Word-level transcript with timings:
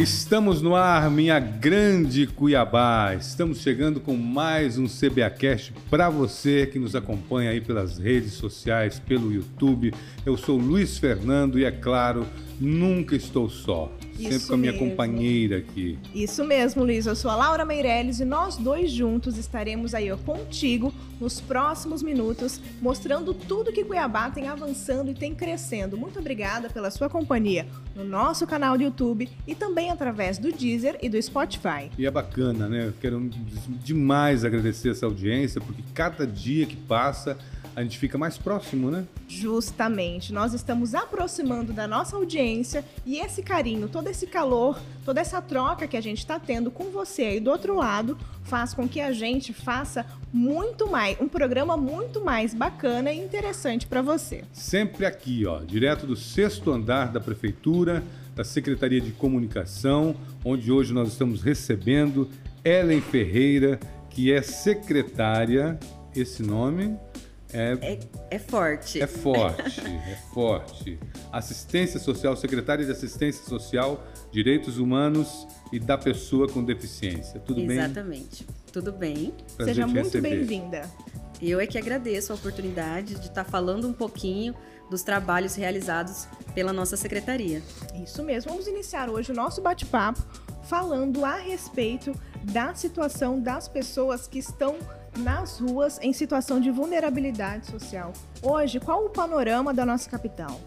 Estamos 0.00 0.62
no 0.62 0.74
ar, 0.74 1.10
minha 1.10 1.38
grande 1.38 2.26
Cuiabá. 2.26 3.14
Estamos 3.14 3.58
chegando 3.58 4.00
com 4.00 4.16
mais 4.16 4.78
um 4.78 4.86
CBAcast 4.86 5.74
para 5.90 6.08
você 6.08 6.66
que 6.66 6.78
nos 6.78 6.96
acompanha 6.96 7.50
aí 7.50 7.60
pelas 7.60 7.98
redes 7.98 8.32
sociais, 8.32 8.98
pelo 8.98 9.30
YouTube. 9.30 9.92
Eu 10.24 10.38
sou 10.38 10.56
Luiz 10.56 10.96
Fernando 10.96 11.58
e 11.58 11.66
é 11.66 11.70
claro, 11.70 12.26
nunca 12.58 13.14
estou 13.14 13.50
só. 13.50 13.92
Sempre 14.22 14.36
Isso 14.36 14.48
com 14.48 14.54
a 14.54 14.56
minha 14.56 14.72
mesmo. 14.72 14.88
companheira 14.90 15.58
aqui. 15.58 15.98
Isso 16.14 16.44
mesmo, 16.44 16.84
Luiz. 16.84 17.06
Eu 17.06 17.16
sou 17.16 17.30
a 17.30 17.36
Laura 17.36 17.64
Meirelles 17.64 18.20
e 18.20 18.24
nós 18.24 18.56
dois 18.56 18.90
juntos 18.90 19.38
estaremos 19.38 19.94
aí 19.94 20.10
ó, 20.10 20.16
contigo 20.16 20.92
nos 21.20 21.40
próximos 21.40 22.02
minutos, 22.02 22.60
mostrando 22.80 23.34
tudo 23.34 23.72
que 23.72 23.84
Cuiabá 23.84 24.30
tem 24.30 24.48
avançando 24.48 25.10
e 25.10 25.14
tem 25.14 25.34
crescendo. 25.34 25.96
Muito 25.96 26.18
obrigada 26.18 26.70
pela 26.70 26.90
sua 26.90 27.08
companhia 27.08 27.66
no 27.94 28.04
nosso 28.04 28.46
canal 28.46 28.76
do 28.76 28.84
YouTube 28.84 29.28
e 29.46 29.54
também 29.54 29.90
através 29.90 30.38
do 30.38 30.50
Deezer 30.50 30.98
e 31.02 31.08
do 31.08 31.20
Spotify. 31.20 31.90
E 31.98 32.06
é 32.06 32.10
bacana, 32.10 32.68
né? 32.68 32.86
Eu 32.88 32.94
quero 33.00 33.30
demais 33.84 34.44
agradecer 34.44 34.90
essa 34.90 35.06
audiência, 35.06 35.60
porque 35.60 35.82
cada 35.94 36.26
dia 36.26 36.66
que 36.66 36.76
passa 36.76 37.36
a 37.74 37.82
gente 37.82 37.98
fica 37.98 38.18
mais 38.18 38.36
próximo, 38.36 38.90
né? 38.90 39.04
Justamente, 39.28 40.32
nós 40.32 40.52
estamos 40.54 40.94
aproximando 40.94 41.72
da 41.72 41.86
nossa 41.86 42.16
audiência 42.16 42.84
e 43.06 43.18
esse 43.18 43.42
carinho, 43.42 43.88
todo 43.88 44.08
esse 44.08 44.26
calor, 44.26 44.78
toda 45.04 45.20
essa 45.20 45.40
troca 45.40 45.86
que 45.86 45.96
a 45.96 46.00
gente 46.00 46.18
está 46.18 46.38
tendo 46.38 46.70
com 46.70 46.84
você 46.84 47.22
aí 47.22 47.40
do 47.40 47.50
outro 47.50 47.76
lado 47.76 48.18
faz 48.44 48.74
com 48.74 48.88
que 48.88 49.00
a 49.00 49.12
gente 49.12 49.52
faça 49.52 50.04
muito 50.32 50.88
mais, 50.88 51.20
um 51.20 51.28
programa 51.28 51.76
muito 51.76 52.24
mais 52.24 52.54
bacana 52.54 53.12
e 53.12 53.18
interessante 53.18 53.86
para 53.86 54.02
você. 54.02 54.44
Sempre 54.52 55.06
aqui, 55.06 55.46
ó, 55.46 55.60
direto 55.60 56.06
do 56.06 56.16
sexto 56.16 56.70
andar 56.70 57.12
da 57.12 57.20
Prefeitura, 57.20 58.02
da 58.34 58.44
Secretaria 58.44 59.00
de 59.00 59.12
Comunicação, 59.12 60.16
onde 60.44 60.72
hoje 60.72 60.92
nós 60.92 61.08
estamos 61.08 61.42
recebendo 61.42 62.28
Ellen 62.64 63.00
Ferreira, 63.00 63.78
que 64.08 64.32
é 64.32 64.42
secretária, 64.42 65.78
esse 66.14 66.42
nome 66.42 66.96
é, 67.52 67.72
É, 67.80 67.98
é 68.30 68.38
forte. 68.38 69.00
é 69.02 69.06
forte, 69.06 69.80
é 69.80 70.16
forte. 70.32 70.98
Assistência 71.32 71.98
Social, 72.00 72.36
secretária 72.36 72.84
de 72.84 72.90
Assistência 72.90 73.44
Social, 73.44 74.02
Direitos 74.32 74.78
Humanos 74.78 75.46
e 75.72 75.78
da 75.78 75.96
Pessoa 75.98 76.48
com 76.48 76.62
Deficiência. 76.64 77.40
Tudo 77.40 77.64
bem? 77.66 77.78
Exatamente. 77.78 78.46
Tudo 78.72 78.92
bem. 78.92 79.34
Prazer 79.56 79.74
Seja 79.74 79.86
muito 79.86 80.04
receber. 80.04 80.30
bem-vinda. 80.36 80.82
Eu 81.42 81.58
é 81.58 81.66
que 81.66 81.78
agradeço 81.78 82.32
a 82.32 82.36
oportunidade 82.36 83.14
de 83.14 83.26
estar 83.26 83.44
falando 83.44 83.88
um 83.88 83.92
pouquinho 83.92 84.54
dos 84.90 85.02
trabalhos 85.02 85.54
realizados 85.54 86.26
pela 86.54 86.72
nossa 86.72 86.96
secretaria. 86.96 87.62
Isso 88.02 88.22
mesmo. 88.22 88.50
Vamos 88.50 88.66
iniciar 88.66 89.08
hoje 89.08 89.32
o 89.32 89.34
nosso 89.34 89.62
bate-papo 89.62 90.20
falando 90.64 91.24
a 91.24 91.36
respeito 91.36 92.12
da 92.44 92.74
situação 92.74 93.40
das 93.40 93.68
pessoas 93.68 94.26
que 94.26 94.38
estão 94.38 94.76
nas 95.18 95.58
ruas 95.58 95.98
em 96.00 96.12
situação 96.12 96.60
de 96.60 96.70
vulnerabilidade 96.70 97.66
social. 97.66 98.12
Hoje, 98.42 98.80
qual 98.80 99.04
o 99.04 99.10
panorama 99.10 99.74
da 99.74 99.84
nossa 99.84 100.08
capital? 100.08 100.60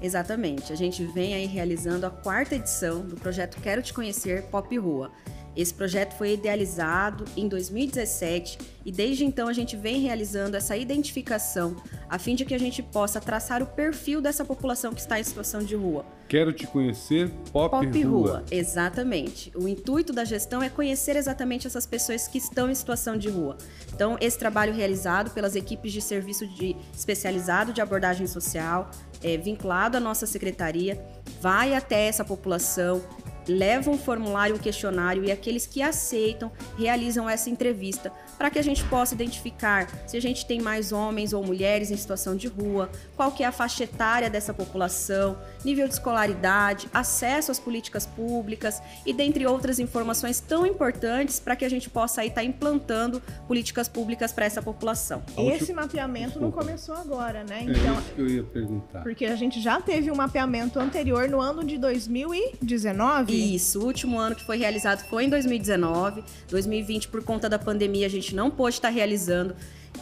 Exatamente. 0.00 0.72
A 0.72 0.76
gente 0.76 1.04
vem 1.04 1.34
aí 1.34 1.46
realizando 1.46 2.06
a 2.06 2.10
quarta 2.10 2.54
edição 2.54 3.00
do 3.00 3.16
projeto 3.16 3.60
Quero 3.60 3.82
Te 3.82 3.92
Conhecer 3.92 4.42
Pop 4.44 4.76
Rua. 4.76 5.10
Esse 5.56 5.72
projeto 5.72 6.14
foi 6.14 6.34
idealizado 6.34 7.24
em 7.36 7.48
2017 7.48 8.58
e 8.84 8.92
desde 8.92 9.24
então 9.24 9.48
a 9.48 9.52
gente 9.52 9.74
vem 9.74 10.00
realizando 10.00 10.56
essa 10.56 10.76
identificação 10.76 11.76
a 12.08 12.18
fim 12.18 12.34
de 12.34 12.44
que 12.44 12.54
a 12.54 12.58
gente 12.58 12.82
possa 12.82 13.20
traçar 13.20 13.62
o 13.62 13.66
perfil 13.66 14.20
dessa 14.20 14.44
população 14.44 14.92
que 14.92 15.00
está 15.00 15.18
em 15.18 15.24
situação 15.24 15.62
de 15.62 15.74
rua. 15.74 16.04
Quero 16.28 16.52
te 16.52 16.66
conhecer, 16.66 17.30
Pop, 17.52 17.70
Pop 17.70 18.02
Rua. 18.02 18.28
Rua, 18.28 18.44
exatamente. 18.50 19.52
O 19.56 19.66
intuito 19.66 20.12
da 20.12 20.24
gestão 20.24 20.62
é 20.62 20.68
conhecer 20.68 21.16
exatamente 21.16 21.66
essas 21.66 21.86
pessoas 21.86 22.28
que 22.28 22.38
estão 22.38 22.70
em 22.70 22.74
situação 22.74 23.16
de 23.16 23.28
rua. 23.28 23.56
Então, 23.94 24.16
esse 24.20 24.38
trabalho 24.38 24.74
realizado 24.74 25.30
pelas 25.30 25.54
equipes 25.54 25.92
de 25.92 26.00
serviço 26.00 26.46
de, 26.46 26.76
especializado 26.92 27.72
de 27.72 27.80
abordagem 27.80 28.26
social, 28.26 28.90
é, 29.22 29.36
vinculado 29.36 29.96
à 29.96 30.00
nossa 30.00 30.26
secretaria, 30.26 31.00
vai 31.40 31.74
até 31.74 32.06
essa 32.06 32.24
população, 32.24 33.02
leva 33.48 33.90
um 33.90 33.98
formulário, 33.98 34.56
um 34.56 34.58
questionário 34.58 35.24
e 35.24 35.30
aqueles 35.32 35.66
que 35.66 35.82
aceitam 35.82 36.50
realizam 36.78 37.28
essa 37.28 37.48
entrevista 37.50 38.12
para 38.36 38.50
que 38.50 38.58
a 38.58 38.62
gente 38.62 38.84
possa 38.84 39.14
identificar 39.14 39.88
se 40.06 40.16
a 40.16 40.20
gente 40.20 40.44
tem 40.44 40.60
mais 40.60 40.92
homens 40.92 41.32
ou 41.32 41.42
mulheres 41.44 41.90
em 41.90 41.96
situação 41.96 42.36
de 42.36 42.48
rua, 42.48 42.90
qual 43.16 43.32
que 43.32 43.42
é 43.42 43.46
a 43.46 43.52
faixa 43.52 43.84
etária 43.84 44.28
dessa 44.28 44.52
população, 44.52 45.38
nível 45.64 45.88
de 45.88 45.94
escolaridade, 45.94 46.86
acesso 46.92 47.50
às 47.50 47.58
políticas 47.58 48.04
públicas 48.04 48.82
e 49.06 49.12
dentre 49.12 49.46
outras 49.46 49.78
informações 49.78 50.38
tão 50.38 50.66
importantes 50.66 51.40
para 51.40 51.56
que 51.56 51.64
a 51.64 51.68
gente 51.68 51.88
possa 51.88 52.20
aí 52.20 52.28
estar 52.28 52.44
implantando 52.44 53.22
políticas 53.48 53.88
públicas 53.88 54.32
para 54.32 54.44
essa 54.44 54.60
população. 54.60 55.22
Esse 55.38 55.72
mapeamento 55.72 56.38
não 56.38 56.50
começou 56.50 56.94
agora, 56.94 57.42
né? 57.44 57.60
É 57.60 57.70
Então, 57.70 57.94
isso 57.98 58.12
que 58.14 58.20
eu 58.20 58.28
ia 58.28 58.42
perguntar. 58.44 59.02
porque 59.02 59.24
a 59.24 59.36
gente 59.36 59.60
já 59.62 59.80
teve 59.80 60.10
um 60.10 60.14
mapeamento 60.16 60.78
anterior 60.78 61.28
no 61.28 61.40
ano 61.40 61.64
de 61.64 61.78
2019. 61.78 63.35
Isso, 63.36 63.80
o 63.80 63.84
último 63.84 64.18
ano 64.18 64.34
que 64.34 64.44
foi 64.44 64.56
realizado 64.56 65.04
foi 65.08 65.24
em 65.24 65.28
2019. 65.28 66.24
2020, 66.48 67.08
por 67.08 67.22
conta 67.24 67.48
da 67.48 67.58
pandemia, 67.58 68.06
a 68.06 68.10
gente 68.10 68.34
não 68.34 68.50
pôde 68.50 68.76
estar 68.76 68.88
realizando. 68.88 69.54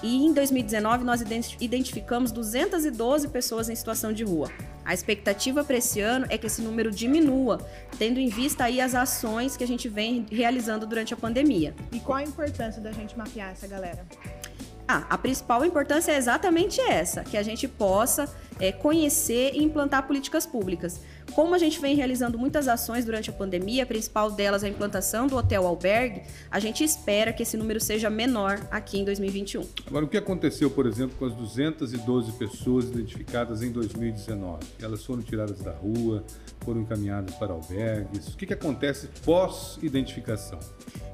E 0.02 0.26
em 0.26 0.32
2019, 0.32 1.04
nós 1.04 1.20
identi- 1.20 1.56
identificamos 1.60 2.32
212 2.32 3.28
pessoas 3.28 3.68
em 3.68 3.74
situação 3.74 4.12
de 4.12 4.24
rua. 4.24 4.50
A 4.84 4.92
expectativa 4.92 5.64
para 5.64 5.76
esse 5.76 6.00
ano 6.00 6.26
é 6.28 6.36
que 6.36 6.46
esse 6.46 6.60
número 6.60 6.90
diminua, 6.90 7.58
tendo 7.98 8.18
em 8.20 8.28
vista 8.28 8.64
aí 8.64 8.80
as 8.80 8.94
ações 8.94 9.56
que 9.56 9.64
a 9.64 9.66
gente 9.66 9.88
vem 9.88 10.26
realizando 10.30 10.86
durante 10.86 11.14
a 11.14 11.16
pandemia. 11.16 11.74
E 11.92 12.00
qual 12.00 12.18
a 12.18 12.22
importância 12.22 12.82
da 12.82 12.92
gente 12.92 13.16
mapear 13.16 13.52
essa 13.52 13.66
galera? 13.66 14.04
Ah, 14.86 15.06
a 15.08 15.16
principal 15.16 15.64
importância 15.64 16.12
é 16.12 16.16
exatamente 16.16 16.78
essa, 16.80 17.24
que 17.24 17.38
a 17.38 17.42
gente 17.42 17.66
possa 17.66 18.28
é, 18.60 18.70
conhecer 18.70 19.52
e 19.54 19.62
implantar 19.62 20.06
políticas 20.06 20.44
públicas. 20.44 21.00
Como 21.34 21.52
a 21.52 21.58
gente 21.58 21.80
vem 21.80 21.96
realizando 21.96 22.38
muitas 22.38 22.68
ações 22.68 23.04
durante 23.04 23.28
a 23.28 23.32
pandemia, 23.32 23.82
a 23.82 23.86
principal 23.86 24.30
delas 24.30 24.62
é 24.62 24.68
a 24.68 24.70
implantação 24.70 25.26
do 25.26 25.36
hotel 25.36 25.66
albergue, 25.66 26.22
a 26.48 26.60
gente 26.60 26.84
espera 26.84 27.32
que 27.32 27.42
esse 27.42 27.56
número 27.56 27.80
seja 27.80 28.08
menor 28.08 28.64
aqui 28.70 29.00
em 29.00 29.04
2021. 29.04 29.66
Agora, 29.84 30.04
o 30.04 30.08
que 30.08 30.16
aconteceu, 30.16 30.70
por 30.70 30.86
exemplo, 30.86 31.16
com 31.18 31.24
as 31.24 31.34
212 31.34 32.30
pessoas 32.32 32.84
identificadas 32.84 33.62
em 33.62 33.72
2019? 33.72 34.64
Elas 34.80 35.04
foram 35.04 35.22
tiradas 35.22 35.60
da 35.60 35.72
rua, 35.72 36.24
foram 36.64 36.82
encaminhadas 36.82 37.34
para 37.34 37.52
albergues. 37.52 38.28
O 38.28 38.36
que, 38.36 38.46
que 38.46 38.54
acontece 38.54 39.08
pós-identificação? 39.24 40.60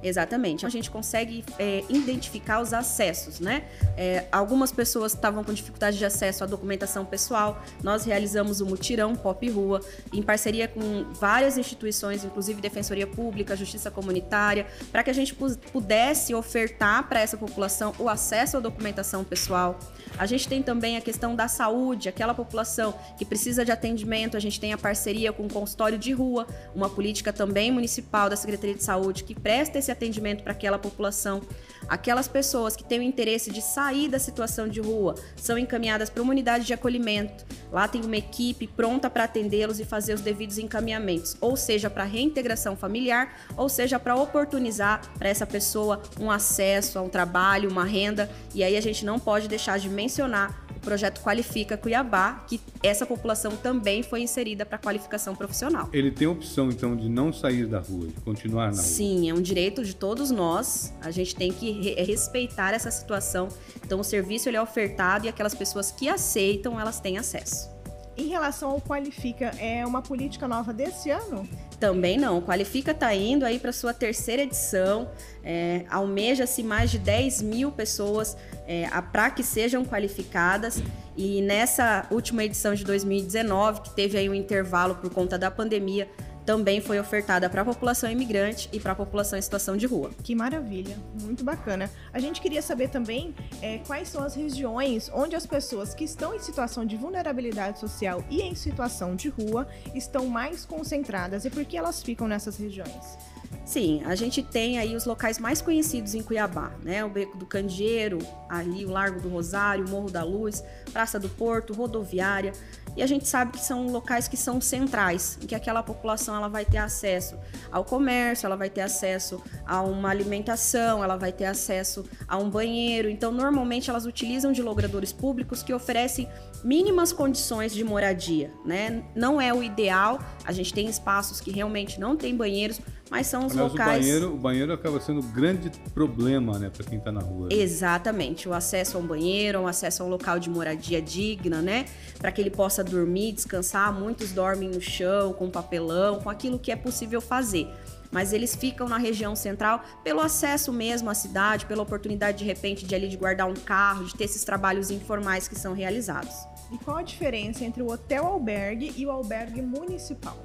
Exatamente. 0.02 0.64
A 0.64 0.68
gente 0.70 0.90
consegue 0.90 1.44
é, 1.58 1.84
identificar 1.88 2.60
os 2.62 2.72
acessos, 2.72 3.38
né? 3.38 3.64
É, 3.96 4.24
algumas 4.32 4.72
pessoas 4.72 5.12
estavam 5.12 5.44
com 5.44 5.52
dificuldade 5.52 5.98
de 5.98 6.04
acesso 6.04 6.42
à 6.42 6.46
documentação 6.46 7.04
pessoal. 7.04 7.62
Nós 7.82 8.04
realizamos 8.04 8.62
o 8.62 8.66
mutirão 8.66 9.14
Pop 9.14 9.46
Rua 9.50 9.80
em 10.12 10.22
parceria 10.22 10.66
com 10.66 11.04
várias 11.12 11.58
instituições, 11.58 12.24
inclusive 12.24 12.62
Defensoria 12.62 13.06
Pública, 13.06 13.54
Justiça 13.54 13.90
Comunitária, 13.90 14.66
para 14.90 15.02
que 15.02 15.10
a 15.10 15.12
gente 15.12 15.34
pu- 15.34 15.58
pudesse 15.70 16.34
ofertar 16.34 17.06
para 17.06 17.20
essa 17.20 17.36
população 17.36 17.94
o 17.98 18.08
acesso 18.08 18.56
à 18.56 18.60
documentação 18.60 19.22
pessoal. 19.22 19.78
A 20.18 20.24
gente 20.24 20.48
tem 20.48 20.62
também 20.62 20.96
a 20.96 21.00
questão 21.00 21.36
da 21.36 21.46
saúde, 21.46 22.08
aquela 22.08 22.32
população 22.32 22.94
que 23.18 23.24
precisa 23.24 23.64
de 23.64 23.70
atendimento. 23.70 24.36
A 24.36 24.40
gente 24.40 24.58
tem 24.58 24.72
a 24.72 24.78
parceria 24.78 25.30
com 25.32 25.44
o 25.44 25.52
consultório 25.52 25.98
de 25.98 26.12
rua, 26.12 26.46
uma 26.74 26.88
política 26.88 27.32
também 27.32 27.70
municipal 27.70 28.30
da 28.30 28.36
Secretaria 28.36 28.74
de 28.74 28.82
Saúde 28.82 29.24
que 29.24 29.34
presta 29.34 29.78
esse 29.78 29.89
atendimento 29.90 30.42
para 30.42 30.52
aquela 30.52 30.78
população. 30.78 31.40
Aquelas 31.88 32.28
pessoas 32.28 32.76
que 32.76 32.84
têm 32.84 33.00
o 33.00 33.02
interesse 33.02 33.50
de 33.50 33.60
sair 33.60 34.08
da 34.08 34.18
situação 34.18 34.68
de 34.68 34.80
rua 34.80 35.14
são 35.36 35.58
encaminhadas 35.58 36.08
para 36.08 36.22
uma 36.22 36.32
unidade 36.32 36.64
de 36.64 36.72
acolhimento. 36.72 37.44
Lá 37.72 37.88
tem 37.88 38.04
uma 38.04 38.16
equipe 38.16 38.66
pronta 38.66 39.08
para 39.08 39.24
atendê-los 39.24 39.80
e 39.80 39.84
fazer 39.84 40.14
os 40.14 40.20
devidos 40.20 40.58
encaminhamentos, 40.58 41.36
ou 41.40 41.56
seja, 41.56 41.88
para 41.88 42.04
reintegração 42.04 42.76
familiar, 42.76 43.34
ou 43.56 43.68
seja, 43.68 43.98
para 43.98 44.16
oportunizar 44.16 45.00
para 45.18 45.28
essa 45.28 45.46
pessoa 45.46 46.02
um 46.20 46.30
acesso 46.30 46.98
a 46.98 47.02
um 47.02 47.08
trabalho, 47.08 47.70
uma 47.70 47.84
renda. 47.84 48.30
E 48.54 48.62
aí 48.62 48.76
a 48.76 48.80
gente 48.80 49.04
não 49.04 49.18
pode 49.18 49.48
deixar 49.48 49.78
de 49.78 49.88
mencionar 49.88 50.69
o 50.80 50.82
projeto 50.82 51.20
Qualifica 51.20 51.76
Cuiabá, 51.76 52.42
que 52.48 52.58
essa 52.82 53.04
população 53.04 53.52
também 53.52 54.02
foi 54.02 54.22
inserida 54.22 54.64
para 54.64 54.78
qualificação 54.78 55.36
profissional. 55.36 55.88
Ele 55.92 56.10
tem 56.10 56.26
a 56.26 56.30
opção, 56.30 56.70
então, 56.70 56.96
de 56.96 57.08
não 57.08 57.32
sair 57.32 57.66
da 57.66 57.80
rua, 57.80 58.06
de 58.06 58.14
continuar 58.22 58.66
na 58.70 58.72
rua. 58.72 58.82
Sim, 58.82 59.28
é 59.28 59.34
um 59.34 59.42
direito 59.42 59.84
de 59.84 59.94
todos 59.94 60.30
nós. 60.30 60.92
A 61.02 61.10
gente 61.10 61.36
tem 61.36 61.52
que 61.52 61.70
re- 61.70 62.02
respeitar 62.02 62.72
essa 62.72 62.90
situação. 62.90 63.48
Então, 63.84 64.00
o 64.00 64.04
serviço 64.04 64.48
ele 64.48 64.56
é 64.56 64.62
ofertado 64.62 65.26
e 65.26 65.28
aquelas 65.28 65.54
pessoas 65.54 65.90
que 65.90 66.08
aceitam, 66.08 66.80
elas 66.80 66.98
têm 66.98 67.18
acesso. 67.18 67.68
Em 68.16 68.28
relação 68.28 68.70
ao 68.70 68.80
Qualifica, 68.80 69.46
é 69.58 69.86
uma 69.86 70.02
política 70.02 70.48
nova 70.48 70.72
desse 70.72 71.10
ano? 71.10 71.46
Também 71.80 72.18
não. 72.18 72.42
Qualifica 72.42 72.90
está 72.90 73.14
indo 73.14 73.44
aí 73.46 73.58
para 73.58 73.72
sua 73.72 73.94
terceira 73.94 74.42
edição. 74.42 75.10
É, 75.42 75.86
Almeja-se 75.88 76.62
mais 76.62 76.90
de 76.90 76.98
10 76.98 77.40
mil 77.40 77.72
pessoas 77.72 78.36
é, 78.66 78.86
para 79.10 79.30
que 79.30 79.42
sejam 79.42 79.82
qualificadas. 79.82 80.82
E 81.16 81.40
nessa 81.40 82.06
última 82.10 82.44
edição 82.44 82.74
de 82.74 82.84
2019, 82.84 83.80
que 83.80 83.90
teve 83.96 84.18
aí 84.18 84.28
um 84.28 84.34
intervalo 84.34 84.94
por 84.96 85.10
conta 85.10 85.38
da 85.38 85.50
pandemia, 85.50 86.06
também 86.44 86.80
foi 86.80 86.98
ofertada 86.98 87.48
para 87.48 87.62
a 87.62 87.64
população 87.64 88.10
imigrante 88.10 88.68
e 88.72 88.80
para 88.80 88.92
a 88.92 88.94
população 88.94 89.38
em 89.38 89.42
situação 89.42 89.76
de 89.76 89.86
rua. 89.86 90.10
Que 90.22 90.34
maravilha, 90.34 90.96
muito 91.20 91.44
bacana. 91.44 91.90
A 92.12 92.18
gente 92.18 92.40
queria 92.40 92.62
saber 92.62 92.88
também 92.88 93.34
é, 93.62 93.78
quais 93.86 94.08
são 94.08 94.22
as 94.22 94.34
regiões 94.34 95.10
onde 95.12 95.36
as 95.36 95.46
pessoas 95.46 95.94
que 95.94 96.04
estão 96.04 96.34
em 96.34 96.38
situação 96.38 96.84
de 96.84 96.96
vulnerabilidade 96.96 97.78
social 97.78 98.24
e 98.30 98.42
em 98.42 98.54
situação 98.54 99.14
de 99.14 99.28
rua 99.28 99.68
estão 99.94 100.26
mais 100.26 100.64
concentradas 100.64 101.44
e 101.44 101.50
por 101.50 101.64
que 101.64 101.76
elas 101.76 102.02
ficam 102.02 102.26
nessas 102.26 102.56
regiões. 102.56 103.18
Sim, 103.64 104.02
a 104.04 104.14
gente 104.14 104.42
tem 104.42 104.78
aí 104.78 104.96
os 104.96 105.04
locais 105.04 105.38
mais 105.38 105.60
conhecidos 105.62 106.14
em 106.14 106.22
Cuiabá, 106.22 106.72
né? 106.82 107.04
O 107.04 107.08
Beco 107.08 107.36
do 107.36 107.46
Candeeiro, 107.46 108.18
ali 108.48 108.84
o 108.84 108.90
Largo 108.90 109.20
do 109.20 109.28
Rosário, 109.28 109.86
o 109.86 109.88
Morro 109.88 110.10
da 110.10 110.24
Luz, 110.24 110.64
Praça 110.92 111.20
do 111.20 111.28
Porto, 111.28 111.72
Rodoviária. 111.72 112.52
E 112.96 113.02
a 113.02 113.06
gente 113.06 113.26
sabe 113.26 113.52
que 113.52 113.64
são 113.64 113.86
locais 113.86 114.28
que 114.28 114.36
são 114.36 114.60
centrais, 114.60 115.38
em 115.42 115.46
que 115.46 115.54
aquela 115.54 115.82
população 115.82 116.36
ela 116.36 116.48
vai 116.48 116.64
ter 116.64 116.78
acesso 116.78 117.36
ao 117.70 117.84
comércio, 117.84 118.46
ela 118.46 118.56
vai 118.56 118.68
ter 118.68 118.82
acesso 118.82 119.42
a 119.66 119.82
uma 119.82 120.10
alimentação, 120.10 121.02
ela 121.02 121.16
vai 121.16 121.32
ter 121.32 121.46
acesso 121.46 122.04
a 122.26 122.36
um 122.36 122.50
banheiro. 122.50 123.08
Então, 123.08 123.32
normalmente 123.32 123.90
elas 123.90 124.06
utilizam 124.06 124.52
de 124.52 124.62
logradores 124.62 125.12
públicos 125.12 125.62
que 125.62 125.72
oferecem 125.72 126.28
mínimas 126.62 127.12
condições 127.12 127.72
de 127.72 127.82
moradia, 127.82 128.50
né? 128.64 129.02
Não 129.14 129.40
é 129.40 129.52
o 129.52 129.62
ideal. 129.62 130.18
A 130.44 130.52
gente 130.52 130.72
tem 130.72 130.88
espaços 130.88 131.40
que 131.40 131.50
realmente 131.50 131.98
não 131.98 132.16
tem 132.16 132.36
banheiros, 132.36 132.80
mas 133.10 133.26
são 133.26 133.44
os 133.44 133.52
Aliás, 133.52 133.72
locais. 133.72 133.96
O 133.96 134.00
banheiro, 134.00 134.34
o 134.34 134.36
banheiro 134.36 134.72
acaba 134.72 135.00
sendo 135.00 135.20
um 135.20 135.32
grande 135.32 135.70
problema, 135.92 136.58
né, 136.58 136.70
para 136.70 136.84
quem 136.86 136.98
está 136.98 137.10
na 137.10 137.20
rua. 137.20 137.48
Né? 137.48 137.56
Exatamente, 137.56 138.48
o 138.48 138.54
acesso 138.54 138.96
a 138.96 139.00
um 139.00 139.06
banheiro, 139.06 139.60
o 139.60 139.66
acesso 139.66 140.02
a 140.04 140.06
um 140.06 140.08
local 140.08 140.38
de 140.38 140.48
moradia 140.48 141.02
digna, 141.02 141.60
né, 141.60 141.86
para 142.18 142.30
que 142.30 142.40
ele 142.40 142.50
possa 142.50 142.84
dormir, 142.84 143.32
descansar. 143.32 143.92
Muitos 143.92 144.30
dormem 144.30 144.68
no 144.68 144.80
chão, 144.80 145.32
com 145.32 145.50
papelão, 145.50 146.20
com 146.20 146.30
aquilo 146.30 146.58
que 146.58 146.70
é 146.70 146.76
possível 146.76 147.20
fazer. 147.20 147.68
Mas 148.12 148.32
eles 148.32 148.56
ficam 148.56 148.88
na 148.88 148.98
região 148.98 149.36
central 149.36 149.84
pelo 150.02 150.20
acesso 150.20 150.72
mesmo 150.72 151.08
à 151.10 151.14
cidade, 151.14 151.66
pela 151.66 151.82
oportunidade 151.82 152.38
de 152.38 152.44
repente 152.44 152.84
de 152.84 152.94
ali 152.94 153.08
de 153.08 153.16
guardar 153.16 153.48
um 153.48 153.54
carro, 153.54 154.04
de 154.04 154.14
ter 154.14 154.24
esses 154.24 154.42
trabalhos 154.44 154.90
informais 154.90 155.46
que 155.46 155.56
são 155.56 155.72
realizados. 155.72 156.34
E 156.72 156.78
qual 156.78 156.98
a 156.98 157.02
diferença 157.02 157.64
entre 157.64 157.82
o 157.82 157.90
hotel 157.90 158.26
albergue 158.26 158.92
e 158.96 159.06
o 159.06 159.10
albergue 159.10 159.62
municipal? 159.62 160.36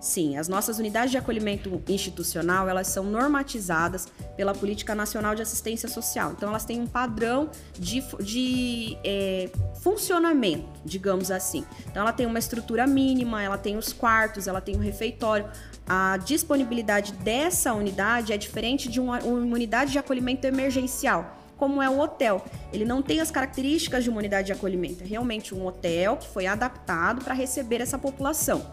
Sim, 0.00 0.36
as 0.36 0.46
nossas 0.46 0.78
unidades 0.78 1.10
de 1.10 1.16
acolhimento 1.16 1.82
institucional, 1.88 2.68
elas 2.68 2.86
são 2.86 3.04
normatizadas 3.04 4.06
pela 4.36 4.54
Política 4.54 4.94
Nacional 4.94 5.34
de 5.34 5.42
Assistência 5.42 5.88
Social. 5.88 6.32
Então, 6.36 6.48
elas 6.48 6.64
têm 6.64 6.80
um 6.80 6.86
padrão 6.86 7.50
de, 7.76 8.02
de 8.22 8.96
é, 9.02 9.50
funcionamento, 9.82 10.68
digamos 10.84 11.32
assim. 11.32 11.64
Então, 11.86 12.02
ela 12.02 12.12
tem 12.12 12.26
uma 12.26 12.38
estrutura 12.38 12.86
mínima, 12.86 13.42
ela 13.42 13.58
tem 13.58 13.76
os 13.76 13.92
quartos, 13.92 14.46
ela 14.46 14.60
tem 14.60 14.76
o 14.76 14.78
um 14.78 14.82
refeitório. 14.82 15.48
A 15.88 16.16
disponibilidade 16.18 17.12
dessa 17.14 17.74
unidade 17.74 18.32
é 18.32 18.36
diferente 18.36 18.88
de 18.88 19.00
uma, 19.00 19.18
uma 19.20 19.54
unidade 19.54 19.90
de 19.90 19.98
acolhimento 19.98 20.46
emergencial 20.46 21.37
como 21.58 21.82
é 21.82 21.90
o 21.90 21.98
hotel. 21.98 22.42
Ele 22.72 22.84
não 22.84 23.02
tem 23.02 23.20
as 23.20 23.30
características 23.30 24.04
de 24.04 24.08
uma 24.08 24.18
unidade 24.18 24.46
de 24.46 24.52
acolhimento. 24.52 25.04
É 25.04 25.06
realmente 25.06 25.54
um 25.54 25.66
hotel 25.66 26.16
que 26.16 26.28
foi 26.28 26.46
adaptado 26.46 27.22
para 27.22 27.34
receber 27.34 27.80
essa 27.80 27.98
população. 27.98 28.64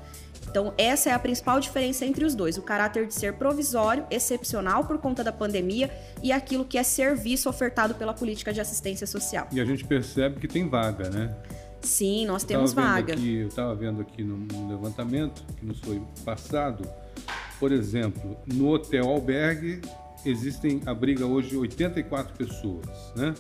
Então, 0.48 0.74
essa 0.78 1.10
é 1.10 1.14
a 1.14 1.20
principal 1.20 1.60
diferença 1.60 2.06
entre 2.06 2.24
os 2.24 2.34
dois: 2.34 2.58
o 2.58 2.62
caráter 2.62 3.08
de 3.08 3.14
ser 3.14 3.34
provisório, 3.34 4.06
excepcional 4.10 4.86
por 4.86 4.98
conta 5.00 5.24
da 5.24 5.32
pandemia 5.32 5.92
e 6.24 6.32
aquilo 6.32 6.64
que 6.64 6.78
é 6.78 6.84
serviço 6.84 7.50
ofertado 7.50 7.96
pela 7.96 8.14
política 8.14 8.54
de 8.54 8.62
assistência 8.62 9.06
social. 9.06 9.48
E 9.52 9.60
a 9.60 9.66
gente 9.66 9.84
percebe 9.84 10.40
que 10.40 10.48
tem 10.48 10.70
vaga, 10.70 11.10
né? 11.10 11.36
Sim, 11.82 12.26
nós 12.26 12.44
eu 12.44 12.48
temos 12.48 12.74
vaga. 12.74 13.14
Aqui, 13.14 13.38
eu 13.40 13.48
estava 13.48 13.76
vendo 13.76 14.02
aqui 14.02 14.24
no, 14.24 14.38
no 14.38 14.70
levantamento 14.70 15.44
que 15.58 15.66
nos 15.66 15.80
foi 15.80 16.02
passado, 16.24 16.88
por 17.60 17.72
exemplo, 17.72 18.38
no 18.46 18.70
hotel 18.70 19.10
albergue 19.10 19.82
existem 20.26 20.82
abriga 20.86 21.26
hoje 21.26 21.56
84 21.56 22.36
pessoas, 22.36 23.14
né? 23.16 23.34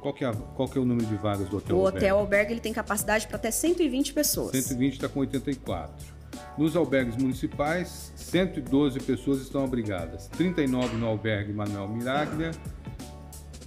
Qual 0.00 0.14
que, 0.14 0.24
é 0.24 0.32
qual 0.32 0.68
que 0.68 0.78
é 0.78 0.80
o 0.80 0.84
número 0.84 1.06
de 1.06 1.16
vagas 1.16 1.48
do 1.48 1.56
hotel 1.56 1.76
o 1.76 1.80
albergue? 1.80 1.96
O 1.96 2.06
hotel 2.06 2.18
albergue 2.18 2.52
ele 2.52 2.60
tem 2.60 2.72
capacidade 2.72 3.26
para 3.26 3.36
até 3.36 3.50
120 3.50 4.12
pessoas. 4.12 4.52
120 4.52 4.92
está 4.92 5.08
com 5.08 5.20
84. 5.20 6.18
Nos 6.56 6.76
albergues 6.76 7.16
municipais, 7.16 8.12
112 8.16 9.00
pessoas 9.00 9.40
estão 9.40 9.64
abrigadas, 9.64 10.28
39 10.28 10.96
no 10.96 11.06
albergue 11.06 11.52
Manuel 11.52 11.88
Miraglia, 11.88 12.52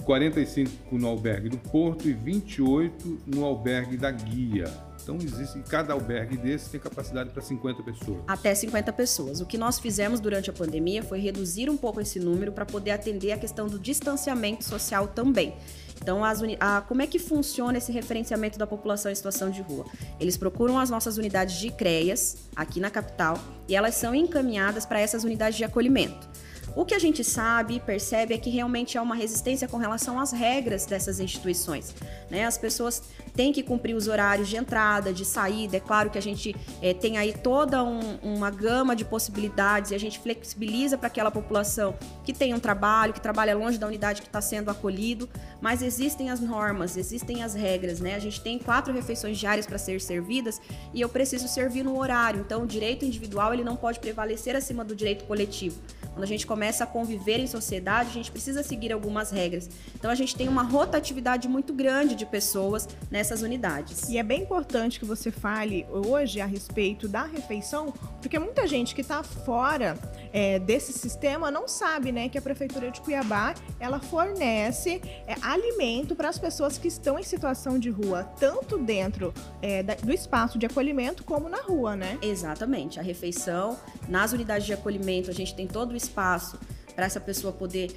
45 0.03 0.97
no 0.97 1.07
albergue 1.07 1.49
do 1.49 1.57
Porto 1.57 2.07
e 2.07 2.13
28 2.13 3.21
no 3.27 3.45
albergue 3.45 3.97
da 3.97 4.11
Guia. 4.11 4.71
Então 5.03 5.17
existe, 5.21 5.59
cada 5.67 5.93
albergue 5.93 6.37
desse 6.37 6.69
tem 6.69 6.79
capacidade 6.79 7.29
para 7.31 7.41
50 7.41 7.83
pessoas. 7.83 8.19
Até 8.27 8.53
50 8.53 8.93
pessoas. 8.93 9.41
O 9.41 9.45
que 9.45 9.57
nós 9.57 9.79
fizemos 9.79 10.19
durante 10.19 10.49
a 10.49 10.53
pandemia 10.53 11.03
foi 11.03 11.19
reduzir 11.19 11.69
um 11.69 11.77
pouco 11.77 11.99
esse 11.99 12.19
número 12.19 12.51
para 12.51 12.65
poder 12.65 12.91
atender 12.91 13.31
a 13.31 13.37
questão 13.37 13.67
do 13.67 13.79
distanciamento 13.79 14.63
social 14.63 15.07
também. 15.07 15.55
Então, 16.01 16.25
as 16.25 16.41
como 16.87 17.01
é 17.03 17.07
que 17.07 17.19
funciona 17.19 17.77
esse 17.77 17.91
referenciamento 17.91 18.57
da 18.57 18.65
população 18.65 19.11
em 19.11 19.15
situação 19.15 19.51
de 19.51 19.61
rua? 19.61 19.85
Eles 20.19 20.35
procuram 20.35 20.79
as 20.79 20.89
nossas 20.89 21.17
unidades 21.17 21.55
de 21.55 21.69
CREAS, 21.69 22.37
aqui 22.55 22.79
na 22.79 22.89
capital, 22.89 23.37
e 23.67 23.75
elas 23.75 23.93
são 23.93 24.15
encaminhadas 24.15 24.83
para 24.83 24.99
essas 24.99 25.23
unidades 25.23 25.57
de 25.57 25.63
acolhimento. 25.63 26.27
O 26.73 26.85
que 26.85 26.93
a 26.93 26.99
gente 26.99 27.21
sabe 27.21 27.81
percebe 27.81 28.33
é 28.33 28.37
que 28.37 28.49
realmente 28.49 28.97
há 28.97 29.01
uma 29.01 29.13
resistência 29.15 29.67
com 29.67 29.75
relação 29.75 30.17
às 30.17 30.31
regras 30.31 30.85
dessas 30.85 31.19
instituições. 31.19 31.93
Né? 32.29 32.45
As 32.45 32.57
pessoas 32.57 33.03
têm 33.35 33.51
que 33.51 33.61
cumprir 33.61 33.93
os 33.93 34.07
horários 34.07 34.47
de 34.47 34.55
entrada, 34.55 35.11
de 35.11 35.25
saída. 35.25 35.75
É 35.75 35.79
claro 35.81 36.09
que 36.09 36.17
a 36.17 36.21
gente 36.21 36.55
é, 36.81 36.93
tem 36.93 37.17
aí 37.17 37.33
toda 37.33 37.83
um, 37.83 37.99
uma 38.23 38.49
gama 38.49 38.95
de 38.95 39.03
possibilidades 39.03 39.91
e 39.91 39.95
a 39.95 39.97
gente 39.97 40.17
flexibiliza 40.19 40.97
para 40.97 41.07
aquela 41.07 41.29
população 41.29 41.93
que 42.23 42.31
tem 42.31 42.53
um 42.53 42.59
trabalho, 42.59 43.11
que 43.11 43.21
trabalha 43.21 43.53
longe 43.53 43.77
da 43.77 43.85
unidade 43.85 44.21
que 44.21 44.27
está 44.27 44.39
sendo 44.39 44.71
acolhido, 44.71 45.29
mas 45.59 45.81
existem 45.81 46.29
as 46.29 46.39
normas, 46.39 46.95
existem 46.95 47.43
as 47.43 47.53
regras. 47.53 47.99
Né? 47.99 48.15
A 48.15 48.19
gente 48.19 48.39
tem 48.39 48.57
quatro 48.57 48.93
refeições 48.93 49.37
diárias 49.37 49.65
para 49.65 49.77
ser 49.77 49.99
servidas 49.99 50.61
e 50.93 51.01
eu 51.01 51.09
preciso 51.09 51.49
servir 51.49 51.83
no 51.83 51.99
horário. 51.99 52.39
Então, 52.39 52.63
o 52.63 52.67
direito 52.67 53.03
individual 53.03 53.53
ele 53.53 53.63
não 53.63 53.75
pode 53.75 53.99
prevalecer 53.99 54.55
acima 54.55 54.85
do 54.85 54.95
direito 54.95 55.25
coletivo. 55.25 55.77
Quando 56.13 56.23
a 56.23 56.27
gente 56.27 56.45
começa 56.45 56.83
a 56.83 56.87
conviver 56.87 57.39
em 57.39 57.47
sociedade, 57.47 58.09
a 58.09 58.13
gente 58.13 58.31
precisa 58.31 58.63
seguir 58.63 58.91
algumas 58.91 59.31
regras. 59.31 59.69
Então 59.95 60.11
a 60.11 60.15
gente 60.15 60.35
tem 60.35 60.47
uma 60.47 60.63
rotatividade 60.63 61.47
muito 61.47 61.73
grande 61.73 62.15
de 62.15 62.25
pessoas 62.25 62.87
nessas 63.09 63.41
unidades. 63.41 64.09
E 64.09 64.17
é 64.17 64.23
bem 64.23 64.41
importante 64.41 64.99
que 64.99 65.05
você 65.05 65.31
fale 65.31 65.85
hoje 65.89 66.41
a 66.41 66.45
respeito 66.45 67.07
da 67.07 67.23
refeição, 67.23 67.93
porque 68.21 68.37
muita 68.37 68.67
gente 68.67 68.93
que 68.93 69.01
está 69.01 69.23
fora 69.23 69.97
é, 70.31 70.59
desse 70.59 70.93
sistema 70.93 71.51
não 71.51 71.67
sabe, 71.67 72.11
né, 72.11 72.29
que 72.29 72.37
a 72.37 72.41
prefeitura 72.41 72.91
de 72.91 73.01
Cuiabá 73.01 73.53
ela 73.79 73.99
fornece 73.99 75.01
é, 75.27 75.35
alimento 75.41 76.15
para 76.15 76.29
as 76.29 76.37
pessoas 76.37 76.77
que 76.77 76.87
estão 76.87 77.19
em 77.19 77.23
situação 77.23 77.77
de 77.77 77.89
rua, 77.89 78.23
tanto 78.39 78.77
dentro 78.77 79.33
é, 79.61 79.83
da, 79.83 79.95
do 79.95 80.11
espaço 80.11 80.57
de 80.57 80.65
acolhimento 80.65 81.23
como 81.23 81.49
na 81.49 81.61
rua, 81.61 81.95
né? 81.95 82.17
Exatamente. 82.21 82.99
A 82.99 83.03
refeição 83.03 83.77
nas 84.07 84.33
unidades 84.33 84.65
de 84.65 84.73
acolhimento 84.73 85.29
a 85.29 85.33
gente 85.33 85.55
tem 85.55 85.67
todo 85.67 85.91
o 85.91 85.95
espaço 85.95 86.59
para 86.95 87.05
essa 87.05 87.19
pessoa 87.19 87.53
poder 87.53 87.91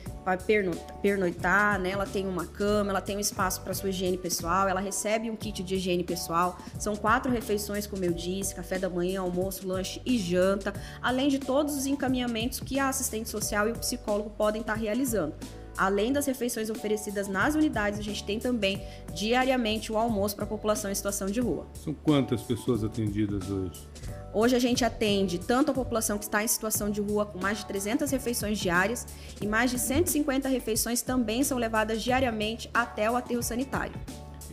pernoitar, 1.03 1.79
né? 1.81 1.91
Ela 1.91 2.07
tem 2.07 2.27
uma 2.27 2.47
cama, 2.47 2.91
ela 2.91 3.01
tem 3.01 3.17
um 3.17 3.21
espaço 3.21 3.61
para 3.63 3.75
sua 3.75 3.91
higiene 3.91 4.17
pessoal, 4.17 4.69
ela 4.69 4.81
recebe 4.81 5.31
um 5.31 5.37
kit 5.37 5.63
de 5.63 5.75
higiene 5.75 6.05
pessoal. 6.05 6.59
São 6.79 6.95
quatro 6.97 7.31
refeições, 7.31 7.87
como 7.87 8.05
eu 8.05 8.13
disse, 8.13 8.55
café 8.55 8.79
da 8.79 8.89
manhã, 8.89 9.21
almoço, 9.21 9.67
lanche 9.67 10.01
e 10.05 10.19
janta, 10.19 10.73
além 11.03 11.29
de 11.29 11.39
todos 11.39 11.77
os 11.77 11.87
encaminhamentos 11.87 12.61
que 12.61 12.79
a 12.79 12.89
assistente 12.89 13.29
social 13.29 13.69
e 13.69 13.73
o 13.73 13.79
psicólogo 13.79 14.31
podem 14.31 14.61
estar 14.61 14.75
realizando. 14.75 15.35
Além 15.77 16.13
das 16.13 16.27
refeições 16.27 16.71
oferecidas 16.71 17.27
nas 17.27 17.57
unidades, 17.57 17.99
a 17.99 18.03
gente 18.03 18.23
tem 18.23 18.39
também 18.39 18.81
diariamente 19.13 19.91
o 19.91 19.99
almoço 19.99 20.37
para 20.37 20.45
a 20.45 20.49
população 20.49 20.89
em 20.89 20.95
situação 20.95 21.27
de 21.27 21.41
rua. 21.41 21.67
São 21.75 21.93
quantas 21.93 22.43
pessoas 22.43 22.85
atendidas 22.85 23.51
hoje? 23.51 23.89
Hoje 24.35 24.57
a 24.57 24.59
gente 24.59 24.85
atende 24.85 25.39
tanto 25.39 25.71
a 25.71 25.75
população 25.75 26.19
que 26.19 26.25
está 26.25 26.43
em 26.43 26.49
situação 26.49 26.91
de 26.91 27.01
rua 27.01 27.25
com 27.25 27.39
mais 27.39 27.59
de 27.59 27.67
300 27.67 28.11
refeições 28.11 28.59
diárias 28.59 29.07
e 29.41 29.47
mais 29.47 29.71
de 29.71 29.79
150 29.79 30.49
refeições 30.49 31.03
também 31.03 31.45
são 31.45 31.57
levadas 31.57 32.03
diariamente 32.03 32.69
até 32.75 33.09
o 33.09 33.15
aterro 33.15 33.45
sanitário. 33.45 33.95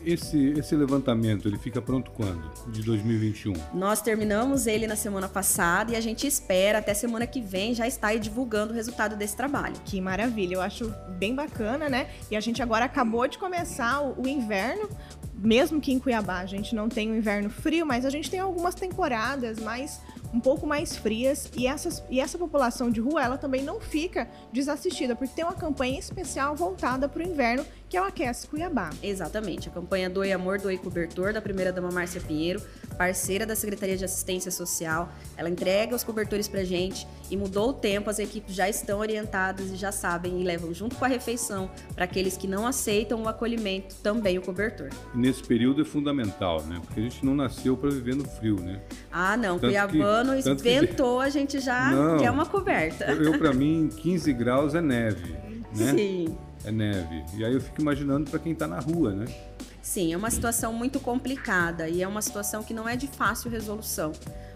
Esse, 0.05 0.53
esse 0.57 0.75
levantamento, 0.75 1.47
ele 1.47 1.57
fica 1.57 1.81
pronto 1.81 2.11
quando? 2.11 2.51
De 2.71 2.81
2021? 2.81 3.53
Nós 3.73 4.01
terminamos 4.01 4.65
ele 4.65 4.87
na 4.87 4.95
semana 4.95 5.27
passada 5.27 5.91
e 5.91 5.95
a 5.95 6.01
gente 6.01 6.25
espera 6.25 6.79
até 6.79 6.93
semana 6.93 7.27
que 7.27 7.41
vem 7.41 7.73
já 7.73 7.87
estar 7.87 8.17
divulgando 8.17 8.73
o 8.73 8.75
resultado 8.75 9.15
desse 9.15 9.35
trabalho. 9.35 9.75
Que 9.85 10.01
maravilha, 10.01 10.55
eu 10.55 10.61
acho 10.61 10.91
bem 11.19 11.35
bacana, 11.35 11.87
né? 11.87 12.09
E 12.31 12.35
a 12.35 12.39
gente 12.39 12.63
agora 12.63 12.85
acabou 12.85 13.27
de 13.27 13.37
começar 13.37 14.01
o, 14.01 14.23
o 14.23 14.27
inverno, 14.27 14.89
mesmo 15.41 15.81
que 15.81 15.91
em 15.91 15.99
Cuiabá 15.99 16.39
a 16.39 16.45
gente 16.45 16.75
não 16.75 16.87
tem 16.87 17.11
um 17.11 17.15
inverno 17.15 17.49
frio, 17.49 17.85
mas 17.85 18.05
a 18.05 18.09
gente 18.09 18.29
tem 18.29 18.39
algumas 18.39 18.75
temporadas 18.75 19.59
mais 19.59 19.99
um 20.33 20.39
pouco 20.39 20.65
mais 20.65 20.95
frias 20.95 21.51
e, 21.57 21.67
essas, 21.67 22.03
e 22.09 22.19
essa 22.19 22.37
população 22.37 22.89
de 22.89 23.01
rua 23.01 23.21
ela 23.21 23.37
também 23.37 23.63
não 23.63 23.81
fica 23.81 24.29
desassistida, 24.53 25.15
porque 25.15 25.33
tem 25.33 25.43
uma 25.43 25.53
campanha 25.53 25.99
especial 25.99 26.55
voltada 26.55 27.09
para 27.09 27.21
o 27.21 27.27
inverno 27.27 27.65
que 27.91 27.97
é 27.97 28.01
o 28.01 28.05
Aquece 28.05 28.47
Cuiabá. 28.47 28.89
Exatamente. 29.03 29.67
A 29.67 29.71
campanha 29.71 30.09
Doe 30.09 30.31
Amor, 30.31 30.57
Doe 30.57 30.77
Cobertor, 30.77 31.33
da 31.33 31.41
primeira-dama 31.41 31.91
Márcia 31.91 32.21
Pinheiro, 32.21 32.61
parceira 32.97 33.45
da 33.45 33.53
Secretaria 33.53 33.97
de 33.97 34.05
Assistência 34.05 34.49
Social. 34.49 35.11
Ela 35.35 35.49
entrega 35.49 35.93
os 35.93 36.01
cobertores 36.01 36.47
pra 36.47 36.63
gente 36.63 37.05
e 37.29 37.35
mudou 37.35 37.71
o 37.71 37.73
tempo, 37.73 38.09
as 38.09 38.17
equipes 38.17 38.55
já 38.55 38.69
estão 38.69 38.99
orientadas 38.99 39.71
e 39.71 39.75
já 39.75 39.91
sabem 39.91 40.39
e 40.39 40.43
levam 40.45 40.73
junto 40.73 40.95
com 40.95 41.03
a 41.03 41.07
refeição 41.09 41.69
para 41.93 42.05
aqueles 42.05 42.37
que 42.37 42.47
não 42.47 42.65
aceitam 42.65 43.23
o 43.23 43.27
acolhimento 43.27 43.93
também 43.95 44.37
o 44.37 44.41
cobertor. 44.41 44.87
Nesse 45.13 45.43
período 45.43 45.81
é 45.81 45.85
fundamental, 45.85 46.63
né? 46.63 46.79
Porque 46.85 47.01
a 47.01 47.03
gente 47.03 47.25
não 47.25 47.35
nasceu 47.35 47.75
para 47.75 47.89
viver 47.89 48.15
no 48.15 48.23
frio, 48.23 48.55
né? 48.55 48.79
Ah, 49.11 49.35
não. 49.35 49.59
Tanto 49.59 49.69
Cuiabano 49.69 50.41
que, 50.41 50.49
inventou, 50.49 51.19
que... 51.19 51.25
a 51.25 51.29
gente 51.29 51.59
já 51.59 51.91
não, 51.91 52.19
quer 52.19 52.31
uma 52.31 52.45
coberta. 52.45 53.03
Eu, 53.11 53.33
eu 53.33 53.37
para 53.37 53.51
mim, 53.51 53.89
15 53.97 54.31
graus 54.31 54.75
é 54.75 54.79
neve, 54.79 55.35
né? 55.75 55.93
Sim 55.93 56.37
é 56.65 56.71
neve. 56.71 57.23
E 57.35 57.43
aí 57.43 57.53
eu 57.53 57.61
fico 57.61 57.81
imaginando 57.81 58.29
para 58.29 58.39
quem 58.39 58.53
está 58.53 58.67
na 58.67 58.79
rua, 58.79 59.13
né? 59.13 59.25
Sim, 59.81 60.13
é 60.13 60.17
uma 60.17 60.29
situação 60.29 60.71
muito 60.71 60.99
complicada 60.99 61.89
e 61.89 62.03
é 62.03 62.07
uma 62.07 62.21
situação 62.21 62.63
que 62.63 62.73
não 62.73 62.87
é 62.87 62.95
de 62.95 63.07
fácil 63.07 63.49
resolução. 63.49 64.11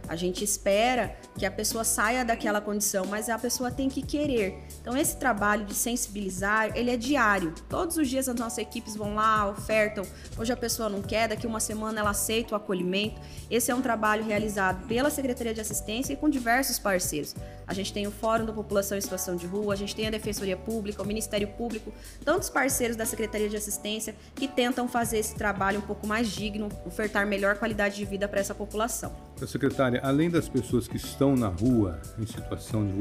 A 0.07 0.15
gente 0.15 0.43
espera 0.43 1.15
que 1.37 1.45
a 1.45 1.51
pessoa 1.51 1.83
saia 1.83 2.23
daquela 2.23 2.61
condição, 2.61 3.05
mas 3.05 3.29
a 3.29 3.37
pessoa 3.39 3.71
tem 3.71 3.89
que 3.89 4.01
querer. 4.01 4.63
Então 4.79 4.95
esse 4.95 5.17
trabalho 5.17 5.65
de 5.65 5.73
sensibilizar, 5.73 6.75
ele 6.75 6.91
é 6.91 6.97
diário. 6.97 7.53
Todos 7.67 7.97
os 7.97 8.07
dias 8.07 8.29
as 8.29 8.35
nossas 8.35 8.59
equipes 8.59 8.95
vão 8.95 9.15
lá, 9.15 9.49
ofertam. 9.49 10.05
Hoje 10.37 10.53
a 10.53 10.57
pessoa 10.57 10.89
não 10.89 11.01
quer, 11.01 11.27
daqui 11.27 11.47
uma 11.47 11.59
semana 11.59 11.99
ela 11.99 12.11
aceita 12.11 12.53
o 12.53 12.57
acolhimento. 12.57 13.19
Esse 13.49 13.71
é 13.71 13.75
um 13.75 13.81
trabalho 13.81 14.23
realizado 14.23 14.85
pela 14.87 15.09
Secretaria 15.09 15.53
de 15.53 15.61
Assistência 15.61 16.13
e 16.13 16.15
com 16.15 16.29
diversos 16.29 16.77
parceiros. 16.77 17.35
A 17.67 17.73
gente 17.73 17.91
tem 17.91 18.05
o 18.05 18.11
Fórum 18.11 18.45
da 18.45 18.53
População 18.53 18.97
em 18.97 19.01
Situação 19.01 19.35
de 19.35 19.47
Rua, 19.47 19.73
a 19.73 19.77
gente 19.77 19.95
tem 19.95 20.07
a 20.07 20.11
Defensoria 20.11 20.55
Pública, 20.55 21.01
o 21.01 21.05
Ministério 21.05 21.47
Público, 21.47 21.91
tantos 22.23 22.49
parceiros 22.49 22.95
da 22.95 23.05
Secretaria 23.05 23.49
de 23.49 23.57
Assistência 23.57 24.15
que 24.35 24.47
tentam 24.47 24.87
fazer 24.87 25.17
esse 25.17 25.35
trabalho 25.35 25.79
um 25.79 25.81
pouco 25.81 26.05
mais 26.05 26.29
digno, 26.29 26.69
ofertar 26.85 27.25
melhor 27.25 27.57
qualidade 27.57 27.95
de 27.95 28.05
vida 28.05 28.27
para 28.27 28.39
essa 28.39 28.53
população. 28.53 29.11
Secretária, 29.45 29.99
além 30.03 30.29
das 30.29 30.47
pessoas 30.47 30.87
que 30.87 30.97
estão 30.97 31.35
na 31.35 31.47
rua 31.47 32.01
em 32.17 32.25
situação 32.25 32.85
de 32.85 32.93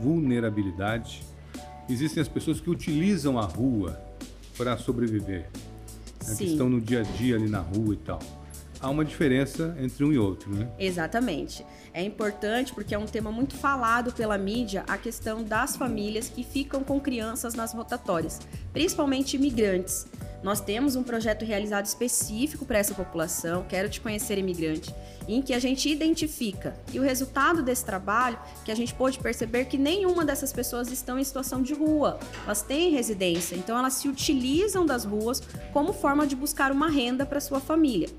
vulnerabilidade, 0.00 1.22
existem 1.88 2.20
as 2.20 2.28
pessoas 2.28 2.60
que 2.60 2.70
utilizam 2.70 3.38
a 3.38 3.44
rua 3.44 4.00
para 4.56 4.76
sobreviver, 4.78 5.50
né, 6.26 6.34
que 6.36 6.44
estão 6.44 6.68
no 6.68 6.80
dia 6.80 7.00
a 7.00 7.02
dia 7.02 7.36
ali 7.36 7.48
na 7.48 7.60
rua 7.60 7.94
e 7.94 7.98
tal 7.98 8.20
há 8.84 8.90
uma 8.90 9.04
diferença 9.04 9.74
entre 9.80 10.04
um 10.04 10.12
e 10.12 10.18
outro, 10.18 10.54
né? 10.54 10.68
Exatamente. 10.78 11.64
É 11.92 12.02
importante 12.02 12.74
porque 12.74 12.94
é 12.94 12.98
um 12.98 13.06
tema 13.06 13.32
muito 13.32 13.54
falado 13.56 14.12
pela 14.12 14.36
mídia 14.36 14.84
a 14.86 14.98
questão 14.98 15.42
das 15.42 15.74
famílias 15.74 16.28
que 16.28 16.44
ficam 16.44 16.84
com 16.84 17.00
crianças 17.00 17.54
nas 17.54 17.72
rotatórias, 17.72 18.40
principalmente 18.74 19.36
imigrantes. 19.36 20.06
Nós 20.44 20.60
temos 20.60 20.94
um 20.94 21.02
projeto 21.02 21.42
realizado 21.42 21.86
específico 21.86 22.66
para 22.66 22.76
essa 22.76 22.92
população, 22.92 23.64
Quero 23.66 23.88
Te 23.88 23.98
Conhecer 23.98 24.36
Imigrante, 24.36 24.94
em 25.26 25.40
que 25.40 25.54
a 25.54 25.58
gente 25.58 25.88
identifica. 25.88 26.76
E 26.92 27.00
o 27.00 27.02
resultado 27.02 27.62
desse 27.62 27.82
trabalho, 27.82 28.38
que 28.62 28.70
a 28.70 28.74
gente 28.74 28.92
pôde 28.92 29.18
perceber 29.18 29.64
que 29.64 29.78
nenhuma 29.78 30.22
dessas 30.22 30.52
pessoas 30.52 30.92
estão 30.92 31.18
em 31.18 31.24
situação 31.24 31.62
de 31.62 31.72
rua. 31.72 32.20
Elas 32.44 32.60
têm 32.60 32.90
residência, 32.90 33.56
então 33.56 33.78
elas 33.78 33.94
se 33.94 34.06
utilizam 34.06 34.84
das 34.84 35.06
ruas 35.06 35.42
como 35.72 35.94
forma 35.94 36.26
de 36.26 36.36
buscar 36.36 36.70
uma 36.70 36.90
renda 36.90 37.24
para 37.24 37.40
sua 37.40 37.58
família. 37.58 38.10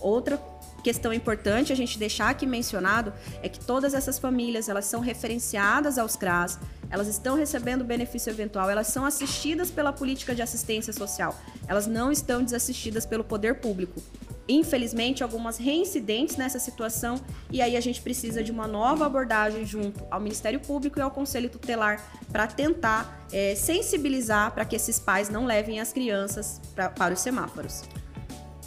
Outra 0.00 0.42
questão 0.82 1.12
importante 1.12 1.70
a 1.70 1.76
gente 1.76 1.98
deixar 1.98 2.30
aqui 2.30 2.46
mencionado 2.46 3.12
é 3.42 3.48
que 3.48 3.58
todas 3.58 3.92
essas 3.92 4.18
famílias 4.18 4.70
elas 4.70 4.86
são 4.86 5.00
referenciadas 5.00 5.98
aos 5.98 6.16
CRAS, 6.16 6.58
elas 6.90 7.08
estão 7.08 7.36
recebendo 7.36 7.84
benefício 7.84 8.30
eventual, 8.30 8.70
elas 8.70 8.88
são 8.88 9.04
assistidas 9.04 9.70
pela 9.70 9.92
política 9.92 10.34
de 10.34 10.42
assistência 10.42 10.92
social, 10.92 11.38
elas 11.66 11.86
não 11.86 12.10
estão 12.10 12.42
desassistidas 12.42 13.06
pelo 13.06 13.24
poder 13.24 13.56
público. 13.56 14.00
Infelizmente, 14.46 15.22
algumas 15.22 15.56
reincidentes 15.56 16.36
nessa 16.36 16.58
situação, 16.58 17.18
e 17.50 17.62
aí 17.62 17.76
a 17.76 17.80
gente 17.80 18.02
precisa 18.02 18.42
de 18.42 18.52
uma 18.52 18.66
nova 18.66 19.06
abordagem 19.06 19.64
junto 19.64 20.04
ao 20.10 20.20
Ministério 20.20 20.60
Público 20.60 20.98
e 20.98 21.02
ao 21.02 21.10
Conselho 21.10 21.48
Tutelar 21.48 22.04
para 22.30 22.46
tentar 22.46 23.26
é, 23.32 23.54
sensibilizar 23.54 24.52
para 24.52 24.66
que 24.66 24.76
esses 24.76 24.98
pais 24.98 25.30
não 25.30 25.46
levem 25.46 25.80
as 25.80 25.92
crianças 25.92 26.60
pra, 26.74 26.90
para 26.90 27.14
os 27.14 27.20
semáforos. 27.20 27.84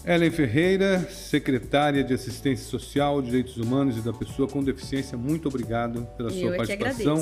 Ellen 0.04 0.32
Ferreira, 0.32 1.02
secretária 1.12 2.02
de 2.02 2.14
Assistência 2.14 2.66
Social, 2.66 3.22
Direitos 3.22 3.58
Humanos 3.58 3.98
e 3.98 4.02
da 4.02 4.14
Pessoa 4.14 4.48
com 4.48 4.64
Deficiência, 4.64 5.18
muito 5.18 5.50
obrigado 5.50 6.08
pela 6.16 6.30
sua 6.30 6.40
Eu 6.40 6.56
participação 6.56 7.18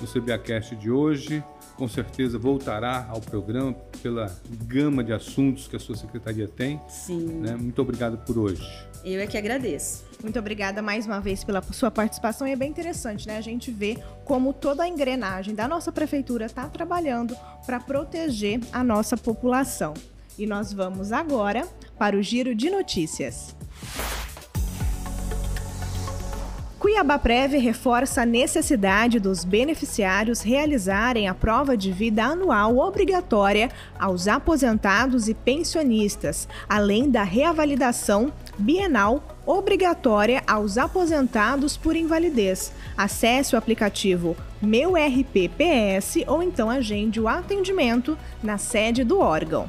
no 0.00 0.06
CBAcast 0.06 0.76
de 0.76 0.90
hoje. 0.90 1.42
Com 1.76 1.88
certeza 1.88 2.38
voltará 2.38 3.06
ao 3.08 3.20
programa 3.20 3.72
pela 4.02 4.34
gama 4.64 5.04
de 5.04 5.12
assuntos 5.12 5.68
que 5.68 5.76
a 5.76 5.78
sua 5.78 5.96
secretaria 5.96 6.48
tem. 6.48 6.80
Sim. 6.88 7.40
Né? 7.40 7.54
Muito 7.54 7.80
obrigado 7.80 8.18
por 8.18 8.36
hoje. 8.36 8.66
Eu 9.04 9.20
é 9.20 9.26
que 9.26 9.38
agradeço. 9.38 10.04
Muito 10.22 10.38
obrigada 10.38 10.82
mais 10.82 11.06
uma 11.06 11.20
vez 11.20 11.44
pela 11.44 11.62
sua 11.62 11.90
participação 11.90 12.46
e 12.46 12.52
é 12.52 12.56
bem 12.56 12.68
interessante, 12.68 13.28
né? 13.28 13.38
A 13.38 13.40
gente 13.40 13.70
vê 13.70 13.96
como 14.24 14.52
toda 14.52 14.82
a 14.82 14.88
engrenagem 14.88 15.54
da 15.54 15.68
nossa 15.68 15.92
prefeitura 15.92 16.46
está 16.46 16.68
trabalhando 16.68 17.36
para 17.64 17.78
proteger 17.78 18.60
a 18.72 18.82
nossa 18.82 19.16
população. 19.16 19.94
E 20.36 20.46
nós 20.46 20.72
vamos 20.72 21.12
agora 21.12 21.66
para 21.96 22.16
o 22.16 22.22
Giro 22.22 22.54
de 22.54 22.70
Notícias. 22.70 23.57
Cuiabá 26.88 27.18
Prev 27.18 27.52
reforça 27.58 28.22
a 28.22 28.24
necessidade 28.24 29.20
dos 29.20 29.44
beneficiários 29.44 30.40
realizarem 30.40 31.28
a 31.28 31.34
prova 31.34 31.76
de 31.76 31.92
vida 31.92 32.24
anual 32.24 32.78
obrigatória 32.78 33.70
aos 33.98 34.26
aposentados 34.26 35.28
e 35.28 35.34
pensionistas, 35.34 36.48
além 36.66 37.10
da 37.10 37.22
reavalidação 37.22 38.32
bienal 38.58 39.22
obrigatória 39.44 40.42
aos 40.46 40.78
aposentados 40.78 41.76
por 41.76 41.94
invalidez. 41.94 42.72
Acesse 42.96 43.54
o 43.54 43.58
aplicativo 43.58 44.34
Meu 44.62 44.94
RPPS 44.96 46.24
ou 46.26 46.42
então 46.42 46.70
agende 46.70 47.20
o 47.20 47.28
atendimento 47.28 48.16
na 48.42 48.56
sede 48.56 49.04
do 49.04 49.20
órgão. 49.20 49.68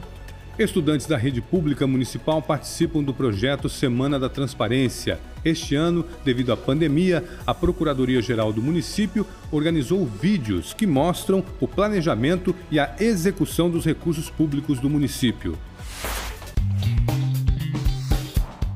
Estudantes 0.60 1.08
da 1.08 1.16
rede 1.16 1.40
pública 1.40 1.88
municipal 1.88 2.42
participam 2.42 3.02
do 3.02 3.14
projeto 3.14 3.70
Semana 3.70 4.20
da 4.20 4.28
Transparência. 4.28 5.18
Este 5.44 5.74
ano, 5.74 6.06
devido 6.26 6.52
à 6.52 6.58
pandemia, 6.58 7.24
a 7.48 7.54
Procuradoria-Geral 7.54 8.52
do 8.52 8.62
município 8.62 9.26
organizou 9.54 10.06
vídeos 10.06 10.74
que 10.74 10.86
mostram 10.86 11.46
o 11.62 11.68
planejamento 11.68 12.54
e 12.70 12.78
a 12.78 12.94
execução 13.00 13.70
dos 13.70 13.86
recursos 13.86 14.30
públicos 14.30 14.82
do 14.82 14.90
município. 14.90 15.58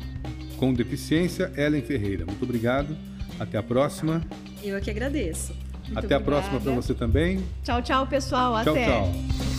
com 0.56 0.72
Deficiência, 0.72 1.50
Ellen 1.56 1.82
Ferreira. 1.82 2.24
Muito 2.26 2.42
obrigado. 2.42 2.96
Até 3.38 3.58
a 3.58 3.62
próxima. 3.62 4.22
Eu 4.62 4.76
é 4.76 4.80
que 4.80 4.90
agradeço. 4.90 5.52
Muito 5.84 5.98
Até 5.98 6.14
obrigada. 6.16 6.22
a 6.22 6.24
próxima 6.24 6.60
para 6.60 6.72
você 6.72 6.94
também. 6.94 7.42
Tchau, 7.64 7.82
tchau, 7.82 8.06
pessoal. 8.06 8.62
Tchau, 8.62 8.74
Até. 8.74 8.86
tchau. 8.86 9.49